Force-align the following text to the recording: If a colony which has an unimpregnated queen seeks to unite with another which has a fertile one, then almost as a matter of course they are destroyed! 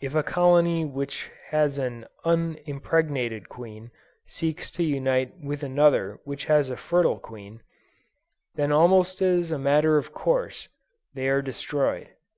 If 0.00 0.14
a 0.14 0.22
colony 0.22 0.86
which 0.86 1.28
has 1.48 1.76
an 1.76 2.06
unimpregnated 2.24 3.50
queen 3.50 3.90
seeks 4.24 4.70
to 4.70 4.82
unite 4.82 5.38
with 5.42 5.62
another 5.62 6.20
which 6.24 6.46
has 6.46 6.70
a 6.70 6.76
fertile 6.78 7.18
one, 7.28 7.60
then 8.54 8.72
almost 8.72 9.20
as 9.20 9.50
a 9.50 9.58
matter 9.58 9.98
of 9.98 10.14
course 10.14 10.68
they 11.12 11.28
are 11.28 11.42
destroyed! 11.42 12.08